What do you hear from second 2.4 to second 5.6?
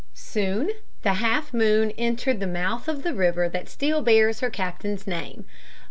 mouth of the river that still bears her captain's name.